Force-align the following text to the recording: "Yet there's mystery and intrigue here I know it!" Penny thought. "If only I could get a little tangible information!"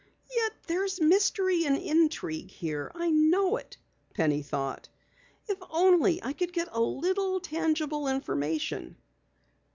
"Yet 0.35 0.53
there's 0.65 0.99
mystery 0.99 1.63
and 1.65 1.77
intrigue 1.77 2.49
here 2.49 2.91
I 2.95 3.11
know 3.11 3.57
it!" 3.57 3.77
Penny 4.15 4.41
thought. 4.41 4.89
"If 5.47 5.59
only 5.69 6.19
I 6.23 6.33
could 6.33 6.53
get 6.53 6.69
a 6.71 6.81
little 6.81 7.39
tangible 7.39 8.07
information!" 8.07 8.95